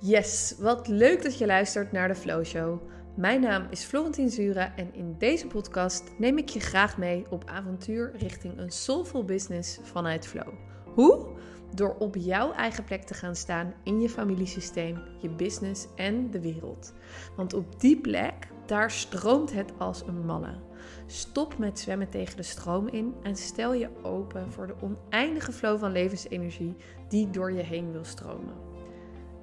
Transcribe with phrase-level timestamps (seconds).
[0.00, 2.80] Yes, wat leuk dat je luistert naar de Flow Show.
[3.14, 7.44] Mijn naam is Florentien Zura en in deze podcast neem ik je graag mee op
[7.44, 10.52] avontuur richting een soulful business vanuit Flow.
[10.84, 11.26] Hoe?
[11.74, 16.40] Door op jouw eigen plek te gaan staan in je familiesysteem, je business en de
[16.40, 16.92] wereld.
[17.36, 20.60] Want op die plek, daar stroomt het als een malle.
[21.06, 25.78] Stop met zwemmen tegen de stroom in en stel je open voor de oneindige flow
[25.78, 26.76] van levensenergie
[27.08, 28.75] die door je heen wil stromen.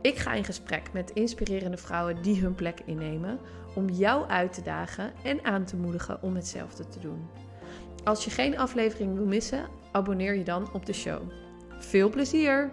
[0.03, 3.39] Ik ga in gesprek met inspirerende vrouwen die hun plek innemen
[3.75, 7.27] om jou uit te dagen en aan te moedigen om hetzelfde te doen.
[8.03, 11.31] Als je geen aflevering wil missen, abonneer je dan op de show.
[11.69, 12.71] Veel plezier!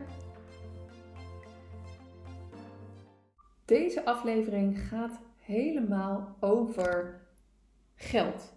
[3.65, 7.21] Deze aflevering gaat helemaal over
[7.95, 8.53] geld.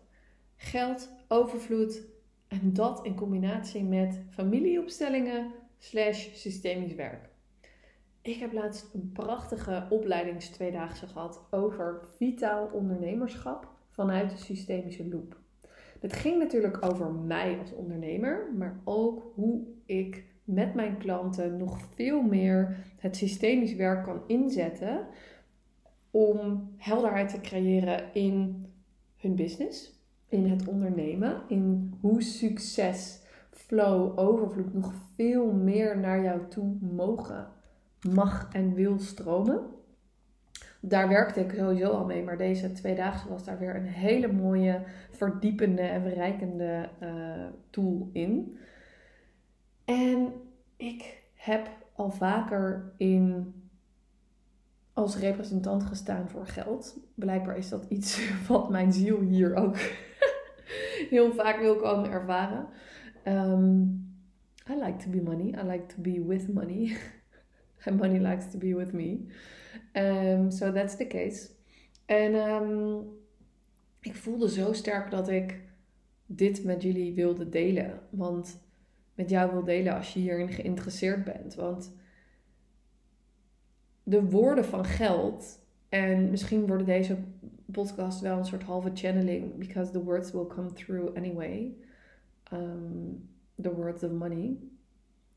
[0.55, 2.01] Geld, overvloed
[2.48, 7.32] en dat in combinatie met familieopstellingen slash systemisch werk.
[8.23, 15.38] Ik heb laatst een prachtige opleidingstweedaagse gehad over vitaal ondernemerschap vanuit de systemische loop.
[15.99, 21.80] Het ging natuurlijk over mij als ondernemer, maar ook hoe ik met mijn klanten nog
[21.96, 25.08] veel meer het systemisch werk kan inzetten
[26.12, 28.65] om helderheid te creëren in
[29.18, 33.21] hun business, in het ondernemen, in hoe succes,
[33.52, 37.62] flow, overvloed nog veel meer naar jou toe mogen
[38.12, 39.62] mag en wil stromen.
[40.79, 44.82] Daar werkte ik sowieso al mee, maar deze tweedaagse was daar weer een hele mooie,
[45.12, 48.57] verdiepende en verrijkende uh, tool in.
[49.85, 50.34] En
[50.77, 53.54] ik heb al vaker in,
[54.93, 56.98] als representant gestaan voor geld.
[57.15, 59.77] Blijkbaar is dat iets wat mijn ziel hier ook
[61.09, 62.68] heel vaak wil komen ervaren.
[63.27, 64.01] Um,
[64.69, 65.47] I like to be money.
[65.47, 66.97] I like to be with money.
[67.88, 69.28] and money likes to be with me.
[69.95, 71.50] Um, so that's the case.
[72.06, 73.06] En um,
[74.00, 75.62] ik voelde zo sterk dat ik
[76.25, 78.00] dit met jullie wilde delen.
[78.09, 78.62] Want
[79.16, 81.56] met jou wil delen als je hierin geïnteresseerd bent.
[81.56, 81.94] Want
[84.03, 85.62] de woorden van geld.
[85.90, 87.18] En misschien worden deze
[87.72, 89.58] podcast wel een soort halve channeling.
[89.58, 91.74] Because the words will come through anyway.
[92.53, 93.29] Um,
[93.62, 94.58] the words of money.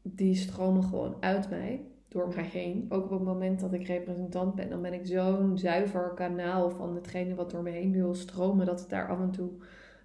[0.03, 2.87] Die stromen gewoon uit mij door mij heen.
[2.89, 6.95] Ook op het moment dat ik representant ben, dan ben ik zo'n zuiver kanaal van
[6.95, 9.51] hetgene wat door me heen wil stromen, dat het daar af en toe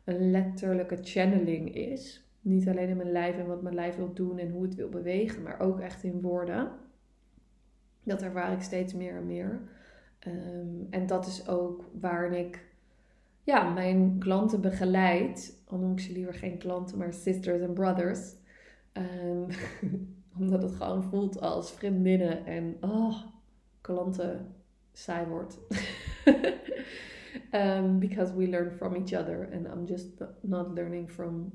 [0.03, 2.25] een letterlijke channeling is.
[2.41, 4.89] Niet alleen in mijn lijf en wat mijn lijf wil doen en hoe het wil
[4.89, 6.71] bewegen, maar ook echt in woorden.
[8.03, 9.61] Dat ervaar ik steeds meer en meer.
[10.19, 12.69] Ehm, en dat is ook waar ik
[13.43, 15.61] ja, mijn klanten begeleid.
[15.67, 18.35] Al noem ik ze liever geen klanten, maar sisters en brothers.
[18.93, 19.47] Um,
[20.37, 23.17] omdat het gewoon voelt als vriendinnen en oh,
[23.81, 24.55] klanten
[24.91, 25.59] saai wordt.
[27.53, 30.07] um, because we learn from each other and I'm just
[30.41, 31.51] not learning from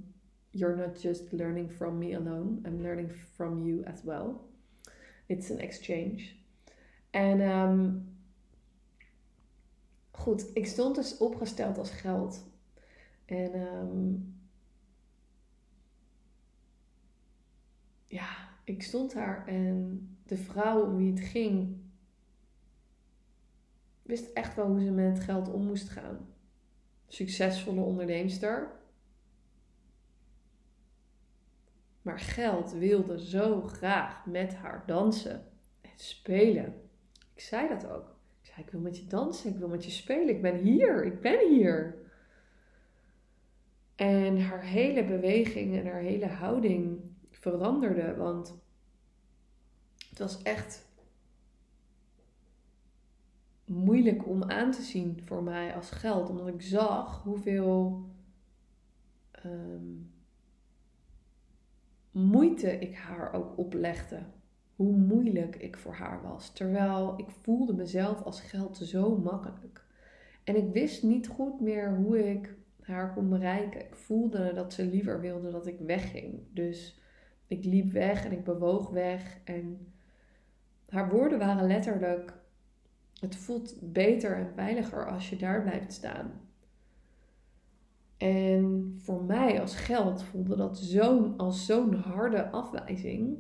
[0.51, 2.63] you're not just learning from me alone.
[2.65, 4.41] I'm learning from you as well.
[5.27, 6.35] It's an exchange.
[7.11, 8.09] En um,
[10.11, 12.45] goed, ik stond dus opgesteld als geld.
[13.25, 14.35] En um,
[18.07, 21.85] ja, ik stond daar en de vrouw om wie het ging
[24.03, 26.35] wist echt wel hoe ze met geld om moest gaan.
[27.07, 28.71] Succesvolle onderneemster.
[32.03, 35.45] Maar geld wilde zo graag met haar dansen
[35.81, 36.75] en spelen.
[37.35, 38.17] Ik zei dat ook.
[38.41, 40.29] Ik zei: Ik wil met je dansen, ik wil met je spelen.
[40.29, 41.95] Ik ben hier, ik ben hier.
[43.95, 47.01] En haar hele beweging en haar hele houding
[47.51, 48.17] veranderde.
[48.17, 48.55] Want
[50.09, 50.87] het was echt
[53.65, 56.31] moeilijk om aan te zien voor mij als geld.
[56.31, 58.05] Omdat ik zag hoeveel
[59.31, 59.93] ehm,
[62.11, 64.23] moeite ik haar ook oplegde.
[64.77, 66.53] Hoe moeilijk ik voor haar was.
[66.53, 69.85] Terwijl ik voelde mezelf als geld zo makkelijk.
[70.45, 73.81] En ik wist niet goed meer hoe ik haar kon bereiken.
[73.81, 76.41] Ik voelde dat ze liever wilde dat ik wegging.
[76.53, 77.01] Dus
[77.47, 79.39] ik liep weg en ik bewoog weg.
[79.45, 79.93] En
[80.89, 82.33] haar woorden waren letterlijk:
[83.21, 86.41] Het voelt beter en veiliger als je daar blijft staan.
[88.17, 93.39] En voor mij als geld voelde dat zo'n als zo'n harde afwijzing.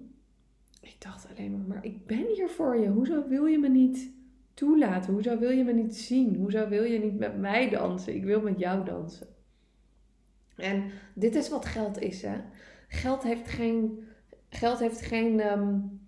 [0.81, 2.89] Ik dacht alleen maar, maar ik ben hier voor je.
[2.89, 4.11] Hoezo wil je me niet
[4.55, 5.13] toelaten?
[5.13, 6.37] Hoezo wil je me niet zien?
[6.37, 8.15] Hoezo wil je niet met mij dansen?
[8.15, 9.27] Ik wil met jou dansen.
[10.57, 12.37] En dit is wat geld is, hè?
[12.89, 14.09] Geld heeft geen,
[14.49, 16.01] geld heeft geen um,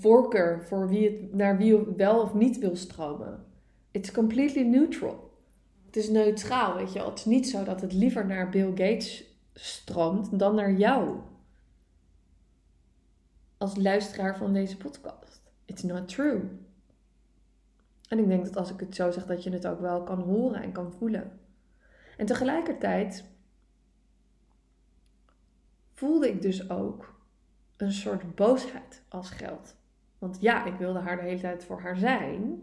[0.00, 3.44] voorkeur voor wie het, naar wie wel of niet wil stromen.
[3.90, 5.30] It's completely neutral.
[5.86, 9.24] Het is neutraal, weet je Het is niet zo dat het liever naar Bill Gates
[9.54, 11.18] stroomt dan naar jou.
[13.58, 15.40] Als luisteraar van deze podcast.
[15.64, 16.40] It's not true.
[18.08, 20.20] En ik denk dat als ik het zo zeg, dat je het ook wel kan
[20.20, 21.40] horen en kan voelen.
[22.16, 23.24] En tegelijkertijd
[26.02, 27.14] voelde ik dus ook
[27.76, 29.76] een soort boosheid als geld.
[30.18, 32.62] Want ja, ik wilde haar de hele tijd voor haar zijn.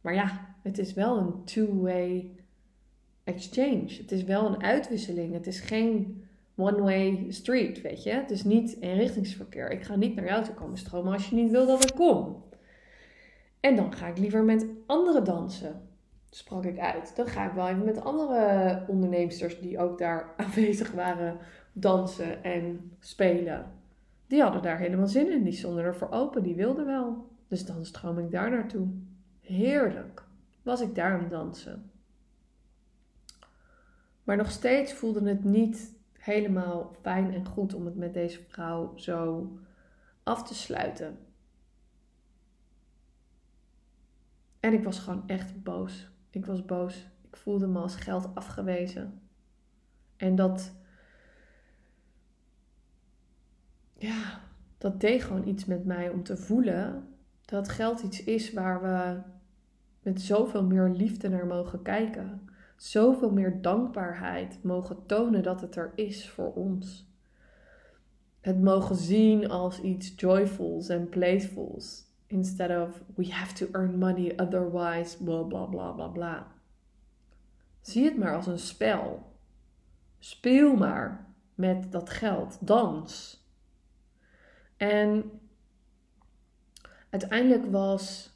[0.00, 2.30] Maar ja, het is wel een two-way
[3.24, 3.86] exchange.
[3.88, 5.32] Het is wel een uitwisseling.
[5.32, 6.24] Het is geen
[6.56, 8.10] one-way street, weet je.
[8.10, 9.70] Het is niet eenrichtingsverkeer.
[9.70, 12.42] Ik ga niet naar jou toe komen stromen als je niet wil dat ik kom.
[13.60, 15.88] En dan ga ik liever met anderen dansen,
[16.30, 17.16] sprak ik uit.
[17.16, 21.38] Dan ga ik wel even met andere onderneemsters die ook daar aanwezig waren
[21.80, 23.72] dansen en spelen.
[24.26, 25.42] Die hadden daar helemaal zin in.
[25.42, 26.42] Die stonden er voor open.
[26.42, 27.28] Die wilden wel.
[27.48, 28.88] Dus dan stroom ik daar naartoe.
[29.40, 30.24] Heerlijk.
[30.62, 31.90] Was ik daar aan dansen.
[34.24, 38.96] Maar nog steeds voelde het niet helemaal fijn en goed om het met deze vrouw
[38.96, 39.50] zo
[40.22, 41.18] af te sluiten.
[44.60, 46.10] En ik was gewoon echt boos.
[46.30, 47.06] Ik was boos.
[47.30, 49.20] Ik voelde me als geld afgewezen.
[50.16, 50.76] En dat.
[53.98, 54.40] Ja,
[54.78, 57.08] dat deed gewoon iets met mij om te voelen
[57.50, 59.20] dat geld iets is waar we
[60.02, 62.48] met zoveel meer liefde naar mogen kijken.
[62.76, 67.12] Zoveel meer dankbaarheid mogen tonen dat het er is voor ons.
[68.40, 72.04] Het mogen zien als iets joyfuls en playfuls.
[72.26, 76.46] Instead of we have to earn money otherwise bla bla bla bla bla.
[77.80, 79.32] Zie het maar als een spel.
[80.18, 82.58] Speel maar met dat geld.
[82.60, 83.36] Dans.
[84.78, 85.30] En
[87.10, 88.32] uiteindelijk was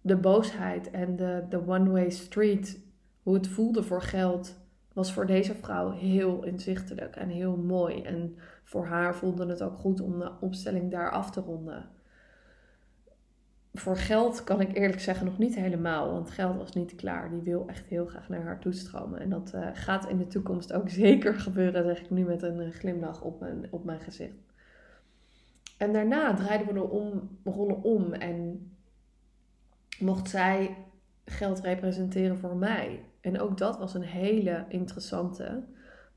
[0.00, 2.80] de boosheid en de, one-way street,
[3.22, 4.58] hoe het voelde voor geld,
[4.92, 8.02] was voor deze vrouw heel inzichtelijk en heel mooi.
[8.02, 11.88] En voor haar voelde het ook goed om de opstelling daar af te ronden.
[13.74, 17.30] Voor geld kan ik eerlijk zeggen nog niet helemaal, want geld was niet klaar.
[17.30, 19.20] Die wil echt heel graag naar haar toestromen.
[19.20, 22.60] En dat uh, gaat in de toekomst ook zeker gebeuren, zeg ik nu met een
[22.60, 24.46] eh, glimlach op op mijn gezicht.
[25.76, 28.70] En daarna draaiden we de om, rollen om en
[29.98, 30.76] mocht zij
[31.24, 33.04] geld representeren voor mij.
[33.20, 35.64] En ook dat was een hele interessante,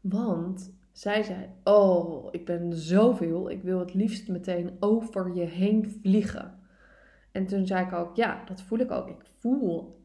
[0.01, 5.99] want zij zei: Oh, ik ben zoveel, ik wil het liefst meteen over je heen
[6.01, 6.57] vliegen.
[7.31, 9.07] En toen zei ik ook: Ja, dat voel ik ook.
[9.07, 9.97] Ik voel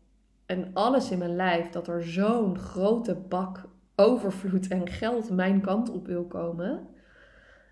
[0.47, 5.91] en alles in mijn lijf dat er zo'n grote bak overvloed en geld mijn kant
[5.91, 6.87] op wil komen.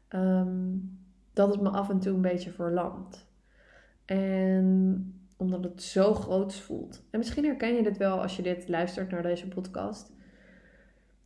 [0.08, 1.01] Um,
[1.32, 3.26] dat het me af en toe een beetje verlamt.
[4.04, 7.02] En omdat het zo groot voelt.
[7.10, 10.12] En misschien herken je dit wel als je dit luistert naar deze podcast.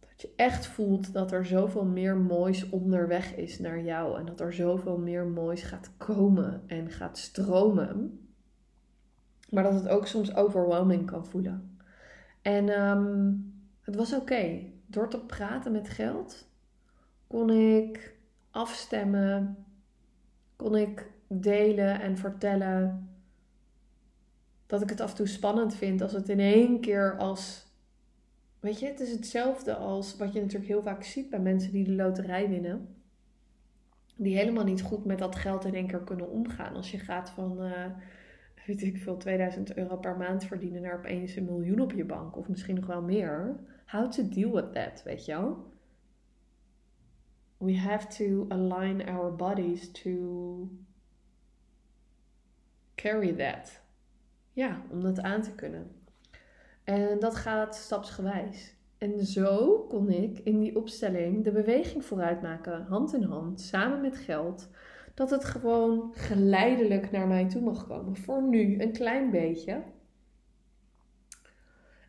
[0.01, 4.19] Dat je echt voelt dat er zoveel meer moois onderweg is naar jou.
[4.19, 8.21] En dat er zoveel meer moois gaat komen en gaat stromen.
[9.51, 11.79] Maar dat het ook soms overwhelming kan voelen.
[12.43, 13.33] En ehm,
[13.81, 14.61] het was oké.
[14.87, 16.49] Door te praten met geld
[17.27, 18.17] kon ik
[18.51, 19.66] afstemmen
[20.57, 23.09] kon ik delen en vertellen
[24.67, 27.65] dat ik het af en toe spannend vind als het in één keer als.
[28.61, 31.85] Weet je, het is hetzelfde als wat je natuurlijk heel vaak ziet bij mensen die
[31.85, 32.95] de loterij winnen.
[34.17, 36.75] Die helemaal niet goed met dat geld in één keer kunnen omgaan.
[36.75, 37.87] Als je gaat van, uh,
[38.67, 42.37] weet ik veel, 2000 euro per maand verdienen naar opeens een miljoen op je bank.
[42.37, 43.57] Of misschien nog wel meer.
[43.87, 45.75] How to deal with that, weet je wel?
[47.59, 50.69] We have to align our bodies to
[52.95, 53.81] carry that.
[54.53, 55.91] Ja, om dat aan te kunnen.
[56.85, 58.75] En dat gaat stapsgewijs.
[58.99, 64.01] En zo kon ik in die opstelling de beweging vooruit maken, hand in hand, samen
[64.01, 64.69] met geld.
[65.15, 68.17] Dat het gewoon geleidelijk naar mij toe mag komen.
[68.17, 69.83] Voor nu een klein beetje.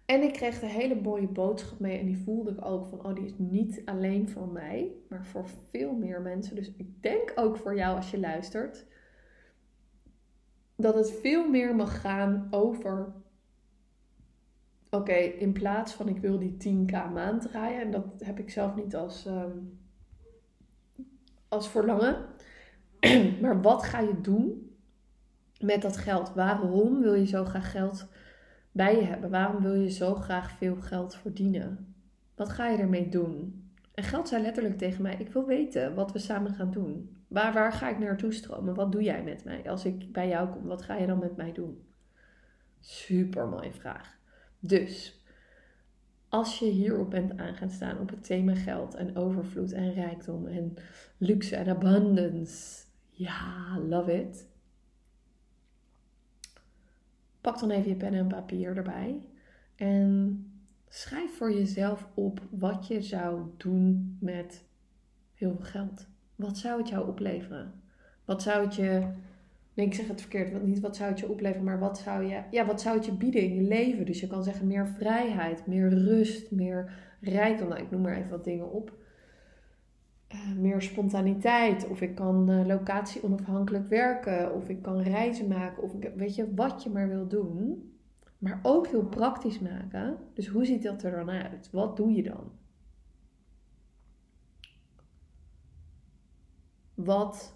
[0.07, 3.15] En ik kreeg een hele mooie boodschap mee en die voelde ik ook van, oh,
[3.15, 6.55] die is niet alleen voor mij, maar voor veel meer mensen.
[6.55, 8.85] Dus ik denk ook voor jou als je luistert,
[10.75, 13.13] dat het veel meer mag gaan over,
[14.89, 18.75] oké, in plaats van ik wil die 10k maand draaien, en dat heb ik zelf
[18.75, 19.79] niet als, um,
[21.47, 22.25] als verlangen,
[23.41, 24.77] maar wat ga je doen
[25.59, 26.33] met dat geld?
[26.33, 28.07] Waarom wil je zo graag geld
[28.77, 29.29] bij je hebben?
[29.29, 31.95] Waarom wil je zo graag veel geld verdienen?
[32.35, 33.65] Wat ga je ermee doen?
[33.93, 37.17] En geld zei letterlijk tegen mij: Ik wil weten wat we samen gaan doen.
[37.27, 38.75] Waar, waar ga ik naartoe stromen?
[38.75, 39.69] Wat doe jij met mij?
[39.69, 41.85] Als ik bij jou kom, wat ga je dan met mij doen?
[42.79, 44.17] Super mooie vraag.
[44.59, 45.23] Dus,
[46.29, 50.47] als je hierop bent aan gaan staan, op het thema geld en overvloed en rijkdom
[50.47, 50.73] en
[51.17, 52.85] luxe en abundance.
[53.09, 54.47] Ja, love it.
[57.47, 59.21] Pak dan even je pen en papier erbij.
[59.75, 60.45] En
[60.87, 64.63] schrijf voor jezelf op wat je zou doen met
[65.33, 66.07] heel veel geld.
[66.35, 67.73] Wat zou het jou opleveren?
[68.25, 69.07] Wat zou het je.
[69.73, 70.63] Nee, ik zeg het verkeerd.
[70.63, 73.13] Niet wat zou het je opleveren, maar wat zou, je, ja, wat zou het je
[73.13, 74.05] bieden in je leven?
[74.05, 77.67] Dus je kan zeggen meer vrijheid, meer rust, meer rijkdom.
[77.67, 78.91] Nou, ik noem maar even wat dingen op.
[80.33, 81.87] Uh, meer spontaniteit.
[81.87, 84.53] Of ik kan uh, locatie onafhankelijk werken.
[84.53, 85.83] Of ik kan reizen maken.
[85.83, 87.91] Of ik, weet je, wat je maar wil doen.
[88.37, 90.17] Maar ook heel praktisch maken.
[90.33, 91.69] Dus hoe ziet dat er dan uit?
[91.71, 92.51] Wat doe je dan?
[96.93, 97.55] Wat,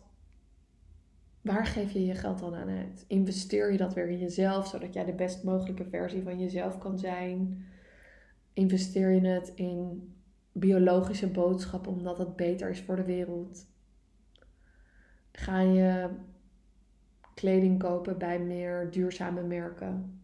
[1.42, 3.06] waar geef je je geld dan aan uit?
[3.08, 7.00] Investeer je dat weer in jezelf, zodat jij de best mogelijke versie van jezelf kan
[7.00, 7.66] zijn?
[8.54, 10.14] Investeer je het in
[10.52, 13.66] biologische boodschappen omdat het beter is voor de wereld?
[15.32, 16.10] Ga je
[17.34, 20.22] kleding kopen bij meer duurzame merken?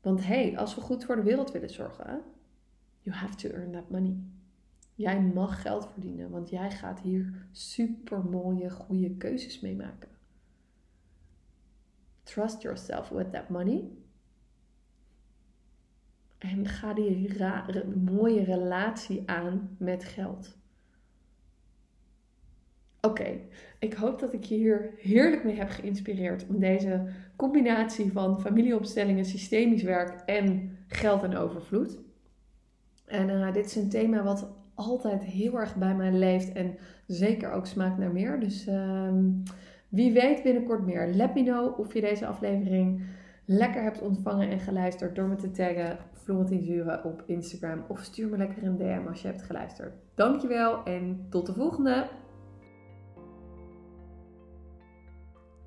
[0.00, 2.22] Want hey, als we goed voor de wereld willen zorgen,
[3.00, 4.16] you have to earn that money.
[4.94, 10.08] Jij mag geld verdienen, want jij gaat hier super mooie, goede keuzes mee maken.
[12.22, 13.88] Trust yourself with that money.
[16.38, 17.34] En ga die
[18.10, 20.56] mooie relatie aan met geld.
[23.00, 23.40] Oké,
[23.78, 29.24] ik hoop dat ik je hier heerlijk mee heb geïnspireerd om deze combinatie van familieopstellingen,
[29.24, 31.98] systemisch werk en geld en overvloed.
[33.04, 36.76] En uh, dit is een thema wat altijd heel erg bij mij leeft en
[37.06, 38.40] zeker ook smaakt naar meer.
[38.40, 39.42] Dus um,
[39.88, 41.06] wie weet binnenkort meer.
[41.06, 43.02] Let me know of je deze aflevering
[43.44, 48.28] lekker hebt ontvangen en geluisterd door me te taggen Florentine Zure op Instagram of stuur
[48.28, 49.94] me lekker een DM als je hebt geluisterd.
[50.14, 52.08] Dankjewel en tot de volgende!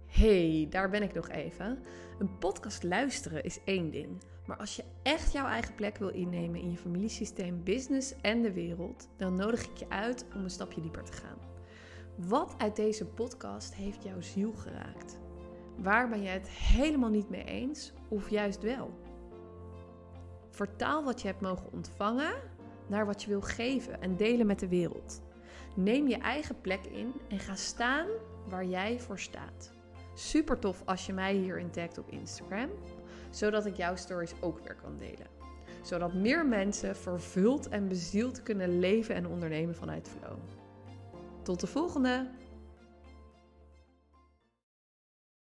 [0.05, 1.79] Hey, daar ben ik nog even.
[2.19, 4.21] Een podcast luisteren is één ding.
[4.45, 8.53] Maar als je echt jouw eigen plek wil innemen in je familiesysteem, business en de
[8.53, 11.37] wereld, dan nodig ik je uit om een stapje dieper te gaan.
[12.15, 15.19] Wat uit deze podcast heeft jouw ziel geraakt?
[15.77, 19.07] Waar ben je het helemaal niet mee eens of juist wel?
[20.49, 22.33] Vertaal wat je hebt mogen ontvangen
[22.87, 25.21] naar wat je wil geven en delen met de wereld.
[25.75, 28.07] Neem je eigen plek in en ga staan
[28.47, 29.71] waar jij voor staat.
[30.13, 32.69] Super tof als je mij hierin tagt op Instagram
[33.29, 35.27] zodat ik jouw stories ook weer kan delen.
[35.81, 40.37] Zodat meer mensen vervuld en bezield kunnen leven en ondernemen vanuit flow.
[41.43, 42.29] Tot de volgende!